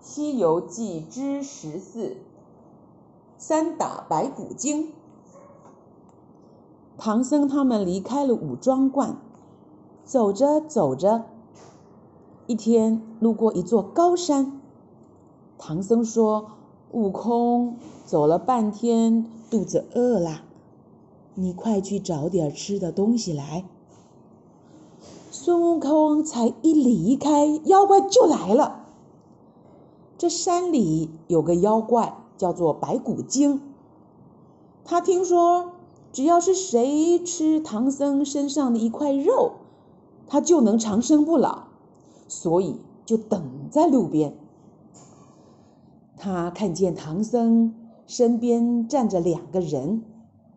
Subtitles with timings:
[0.00, 2.16] 西游记之十四：
[3.36, 4.92] 三打白骨精。
[6.96, 9.16] 唐僧他们离开了五庄观，
[10.04, 11.26] 走着走着，
[12.46, 14.60] 一天路过一座高山。
[15.58, 16.52] 唐僧说
[16.92, 20.42] ：“悟空，走了半天，肚子饿了，
[21.34, 23.64] 你快去找点吃的东西来。”
[25.30, 28.77] 孙悟空才一离开，妖怪就来了。
[30.18, 33.62] 这山里有个妖怪，叫做白骨精。
[34.84, 35.74] 他听说，
[36.12, 39.52] 只要是谁吃唐僧身上的一块肉，
[40.26, 41.68] 他就能长生不老，
[42.26, 44.36] 所以就等在路边。
[46.16, 47.72] 他看见唐僧
[48.08, 50.02] 身边站着两个人，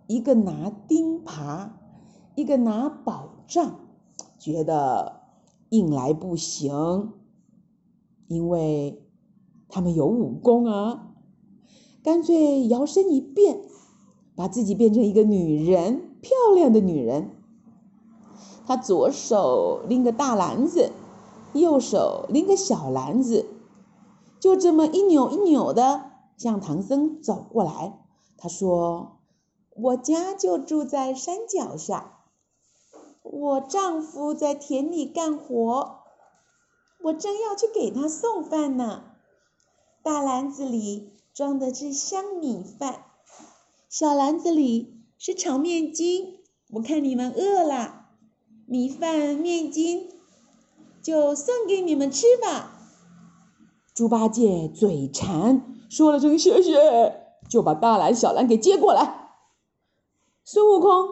[0.07, 1.69] 一个拿钉耙，
[2.33, 3.75] 一个拿宝杖，
[4.39, 5.21] 觉得
[5.69, 7.13] 硬来不行，
[8.27, 9.05] 因为。
[9.71, 11.07] 他们有武功啊，
[12.03, 13.61] 干脆摇身一变，
[14.35, 17.31] 把自己变成一个女人，漂亮的女人。
[18.67, 20.91] 他左手拎个大篮子，
[21.53, 23.45] 右手拎个小篮子，
[24.39, 27.99] 就这么一扭一扭的向唐僧走过来。
[28.37, 29.19] 他说
[29.75, 32.19] ：“我家就住在山脚下，
[33.23, 35.99] 我丈夫在田里干活，
[37.03, 39.03] 我正要去给他送饭呢。”
[40.03, 43.05] 大篮子里装的是香米饭，
[43.87, 46.39] 小篮子里是炒面筋。
[46.71, 48.07] 我看你们饿了，
[48.65, 50.09] 米饭、面筋
[51.03, 52.71] 就送给你们吃吧。
[53.93, 59.29] 猪八戒嘴馋，说了声谢谢，就把大篮、小篮给接过来。
[60.43, 61.09] 孙悟空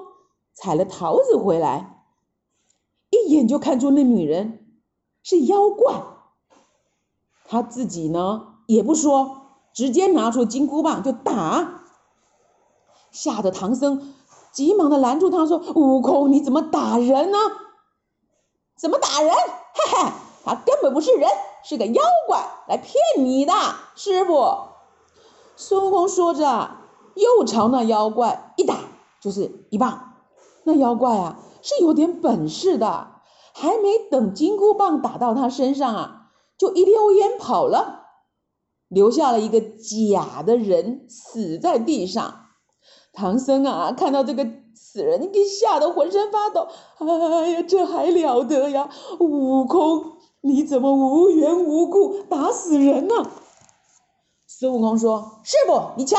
[0.53, 2.06] 采了桃子回来，
[3.12, 4.81] 一眼就看出那女人
[5.22, 6.02] 是妖怪，
[7.46, 8.56] 他自己呢？
[8.70, 11.81] 也不说，直接拿出金箍棒就打，
[13.09, 14.14] 吓得唐僧
[14.52, 17.38] 急忙的拦住他说：“悟空，你怎么打人呢？
[18.78, 19.34] 怎么打人？
[19.34, 20.12] 嘿嘿，
[20.46, 21.28] 他根本不是人，
[21.63, 23.53] 是个妖怪来骗你的，
[23.96, 24.57] 师傅。”
[25.57, 26.78] 孙悟空说着，
[27.16, 28.75] 又朝那妖怪一打，
[29.19, 30.13] 就是一棒。
[30.63, 33.07] 那妖怪啊，是有点本事的，
[33.51, 37.99] 还没等金箍棒打到他身上啊，就一溜烟跑了。
[38.89, 42.47] 留下了一个假的人死在地上，
[43.13, 44.45] 唐僧啊，看到这个
[44.75, 46.67] 死人，给吓得浑身发抖。
[46.97, 48.89] 哎呀，这还了得呀！
[49.19, 53.16] 悟空，你怎么无缘无故打死人呢？
[54.47, 56.17] 孙悟空说：“师傅，你瞧，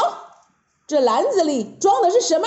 [0.86, 2.46] 这篮子里装的是什么？”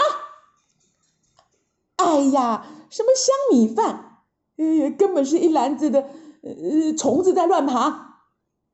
[1.98, 4.22] 哎呀，什么香米饭？
[4.58, 6.02] 哎呀，根本是一篮子的
[6.42, 8.22] 呃虫子在乱爬。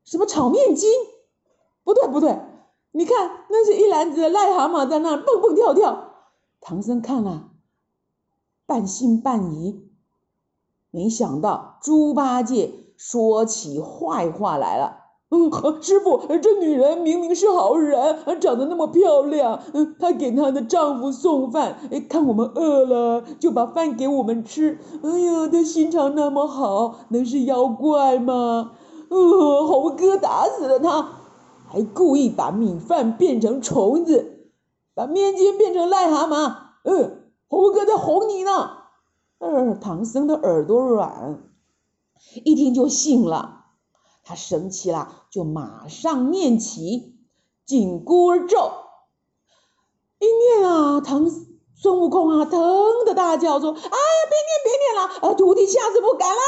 [0.05, 0.89] 什么炒面筋？
[1.83, 2.39] 不对不对，
[2.91, 6.05] 你看，那是一篮子的癞蛤蟆在那蹦蹦跳跳。
[6.61, 7.49] 唐僧看了，
[8.65, 9.89] 半信半疑。
[10.91, 14.97] 没想到猪八戒说起坏话来了。
[15.29, 19.61] 嗯，师傅，这女人明明是好人，长得那么漂亮。
[19.73, 21.77] 嗯，她给她的丈夫送饭，
[22.09, 24.79] 看我们饿了，就把饭给我们吃。
[25.03, 28.71] 哎呀，她心肠那么好，能是妖怪吗？
[29.09, 31.18] 呃，猴哥打死了她。
[31.71, 34.49] 还故意把米饭变成虫子，
[34.95, 36.55] 把面筋变成癞蛤蟆。
[36.83, 38.77] 嗯，猴哥在哄你呢。
[39.37, 41.41] 呃，唐僧的耳朵软，
[42.43, 43.67] 一听就信了。
[44.23, 47.15] 他生气了，就马上念起
[47.65, 48.71] 紧箍咒。
[50.19, 51.29] 一念啊，唐
[51.75, 56.41] 孙悟空啊，疼的大叫说：“哎呀，别念别念了，啊，徒弟下次不敢了。”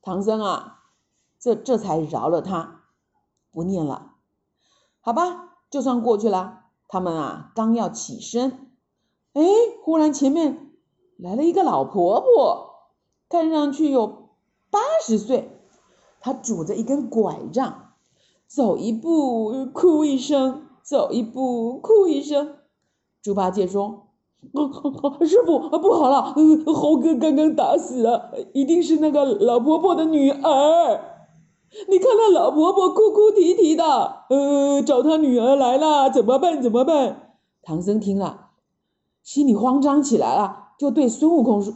[0.00, 0.80] 唐僧啊，
[1.40, 2.81] 这这才饶了他。
[3.52, 4.12] 不念了，
[5.00, 6.60] 好吧，就算过去了。
[6.88, 8.70] 他们啊，刚要起身，
[9.32, 9.42] 哎，
[9.82, 10.72] 忽然前面
[11.16, 12.90] 来了一个老婆婆，
[13.28, 14.30] 看上去有
[14.70, 15.58] 八十岁，
[16.20, 17.92] 她拄着一根拐杖，
[18.46, 22.56] 走一步哭一声，走一步哭一声。
[23.22, 24.08] 猪八戒说
[24.52, 26.34] ：“哦、师傅，不好了，
[26.74, 31.00] 猴哥刚刚打死了，一定是那个老婆婆的女儿。”
[31.88, 33.84] 你看那老婆婆哭哭啼啼的，
[34.28, 36.62] 呃，找她女儿来了，怎么办？
[36.62, 37.36] 怎么办？
[37.62, 38.50] 唐僧听了，
[39.22, 41.72] 心里慌张起来了，就对孙悟空说：“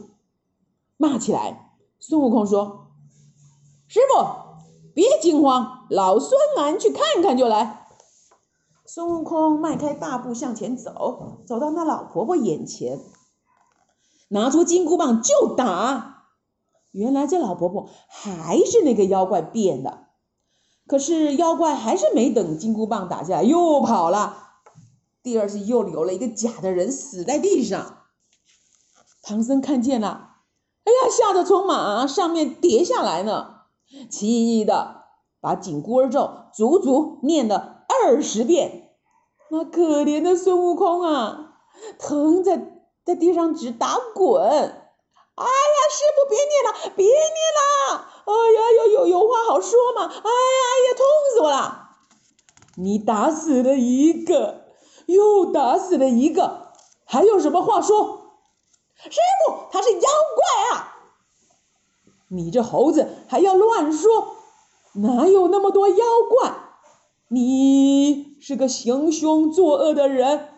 [0.97, 2.89] 骂起来。”孙悟空说
[3.87, 4.23] ：“师傅，
[4.93, 7.87] 别惊慌，老孙俺去看看就来。”
[8.85, 12.99] 孙悟空迈开大步向前走，走到那老婆婆眼前，
[14.29, 16.16] 拿出金箍棒就打。
[16.97, 20.07] 原来这老婆婆还是那个妖怪变的，
[20.87, 24.45] 可是妖怪还是没等金箍棒打下来，又跑了。
[25.21, 27.97] 第二次又留了一个假的人死在地上。
[29.21, 30.37] 唐僧看见了，
[30.85, 33.65] 哎呀，吓得从马上面跌下来呢，
[34.09, 35.03] 气的
[35.39, 38.95] 把紧箍儿咒足足念了二十遍。
[39.51, 41.59] 那可怜的孙悟空啊，
[41.99, 44.86] 疼在在地上直打滚。
[45.37, 47.15] 哎呀，师傅别念了，别念
[47.57, 48.09] 了。
[48.25, 50.05] 哎呀，有有有话好说嘛。
[50.05, 50.25] 哎呀哎
[50.89, 51.89] 呀，痛死我了！
[52.75, 54.65] 你打死了一个，
[55.05, 56.73] 又打死了一个，
[57.05, 58.33] 还有什么话说？
[58.97, 60.97] 师傅，他是妖怪啊！
[62.29, 64.37] 你这猴子还要乱说，
[64.93, 66.51] 哪有那么多妖怪？
[67.29, 70.49] 你是个行凶作恶的人，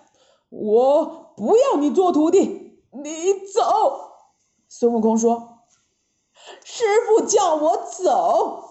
[0.50, 4.09] 我不要你做徒弟，你走。
[4.70, 5.64] 孙悟空说
[6.64, 8.70] ：“师傅叫我走，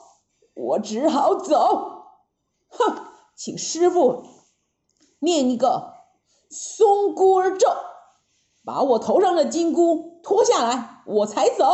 [0.55, 2.05] 我只好走。
[2.69, 3.05] 哼，
[3.35, 4.23] 请师傅
[5.19, 5.95] 念一个
[6.49, 7.67] 松箍儿咒。”
[8.65, 11.65] 把我头上的金箍脱下来，我才走。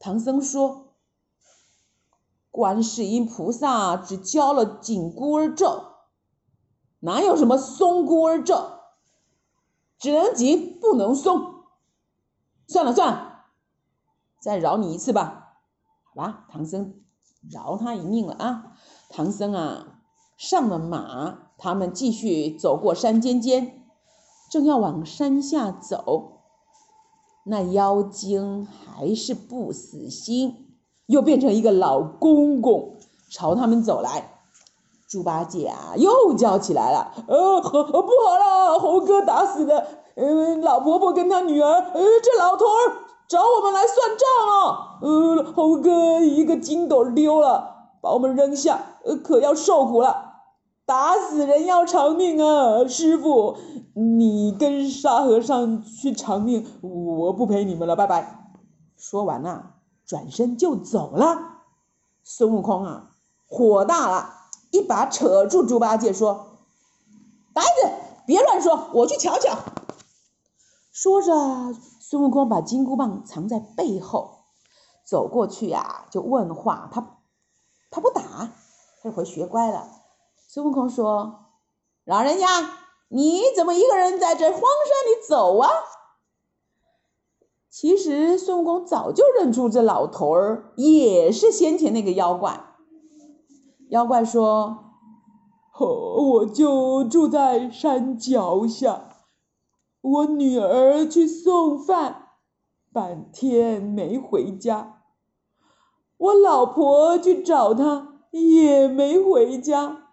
[0.00, 0.96] 唐僧说
[2.50, 5.84] ：“观世音菩萨只教了紧箍儿咒，
[6.98, 8.70] 哪有什么松箍儿咒？
[9.98, 11.51] 只能紧，不能松。
[12.72, 13.44] 算了算了，
[14.40, 15.58] 再饶你一次吧。
[16.04, 16.94] 好吧，唐僧
[17.50, 18.72] 饶他一命了啊。
[19.10, 19.98] 唐僧啊，
[20.38, 23.84] 上了马，他们继续走过山尖尖。
[24.50, 26.40] 正要往山下走，
[27.44, 30.74] 那妖精还是不死心，
[31.06, 32.96] 又变成一个老公公
[33.30, 34.30] 朝他们走来。
[35.06, 42.96] 猪八戒啊，又叫起来了：“呃，不好了，猴哥打死的，嗯，老婆婆跟他女儿，呃，这老头儿
[43.28, 44.98] 找我们来算账啊！
[45.00, 50.30] 呃，猴哥一个筋斗丢了，把我们扔下，呃，可要受苦了。”
[50.84, 52.86] 打死人要偿命啊！
[52.86, 53.56] 师傅，
[53.94, 58.50] 你跟沙和尚去偿命，我不陪你们了，拜拜。
[58.98, 59.62] 说完呐，
[60.04, 61.38] 转身就走了。
[62.24, 63.10] 孙悟空啊，
[63.48, 64.28] 火大了，
[64.72, 66.58] 一把扯住猪八戒说
[67.54, 67.90] ：“呆子，
[68.26, 69.56] 别乱说，我去瞧瞧。”
[70.92, 71.32] 说着，
[72.00, 74.44] 孙悟空把金箍棒藏在背后，
[75.06, 76.90] 走过去呀、就问话。
[76.92, 77.16] 他
[77.90, 78.52] 他不打，
[79.02, 79.88] 他回学乖了。
[80.46, 81.46] 孙悟空说
[82.04, 82.46] ：“老人家，
[83.08, 85.70] 你怎么一个人在这荒山里走啊？”
[87.70, 92.66] 其实孙悟空早就认出这老头儿也是先前那个妖怪。
[93.88, 94.92] 妖怪说
[95.80, 99.11] ：“哦，我就住在山脚下，
[100.02, 102.28] 我女儿去送饭，
[102.92, 105.02] 半天没回家。
[106.18, 110.08] 我老婆去找她，也没回家。”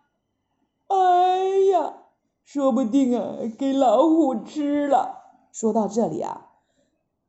[0.87, 2.03] 哎呀，
[2.43, 5.17] 说不定啊，给老虎吃了。
[5.51, 6.51] 说到这里啊，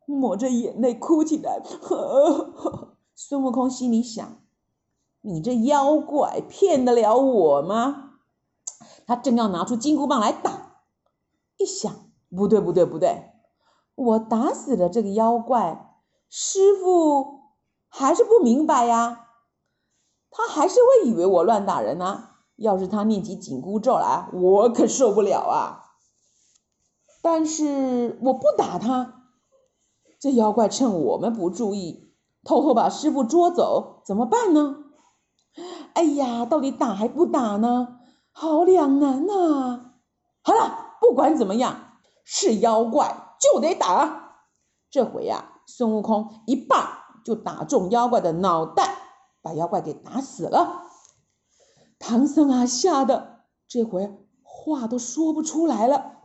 [0.06, 1.60] 抹着眼泪哭起来。
[1.80, 4.38] 呵呵，孙悟空心里想：
[5.22, 8.18] 你这妖怪骗得了我吗？
[9.06, 10.84] 他正要拿出金箍棒来打，
[11.56, 13.32] 一想，不对不对不对，
[13.94, 15.96] 我打死了这个妖怪，
[16.28, 17.40] 师傅
[17.88, 19.26] 还是不明白呀，
[20.30, 25.84] 他还是会以为我乱打人呢、要是他念起紧箍咒来，我可受不了啊！
[27.22, 29.24] 但是我不打他，
[30.18, 34.76] 这妖怪趁我们不注意，偷偷把师傅捉走，怎么办呢？
[35.94, 37.98] 哎呀，到底打还不打呢？
[38.30, 39.92] 好两难呐！
[40.42, 41.89] 好了，不管怎么样，
[42.24, 44.36] 是妖怪就得打。
[44.90, 46.88] 这回呀，孙悟空一棒
[47.24, 48.96] 就打中妖怪的脑袋，
[49.42, 50.82] 把妖怪给打死了。
[51.98, 56.16] 唐僧啊，吓得这回话都说不出来了，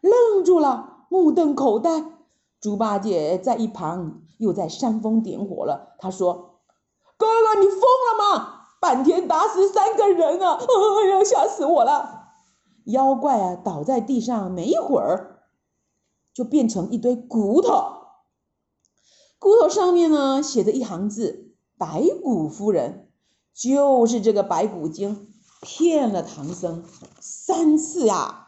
[0.00, 2.04] 愣住了，目瞪口呆。
[2.60, 5.94] 猪八戒在一旁又在煽风点火了。
[6.00, 6.60] 他说
[7.16, 8.54] ：“哥哥，你疯了吗？
[8.80, 10.58] 半天打死三个人啊！
[10.58, 12.32] 哎呀，吓死我了！”
[12.86, 15.37] 妖怪啊，倒在地上没一会儿，
[16.38, 17.96] 就变成一堆骨头。
[19.40, 23.10] 骨头上面呢，写着一行字：“白骨夫人。”
[23.52, 26.84] 就是这个白骨精骗了唐僧
[27.18, 28.47] 三次呀！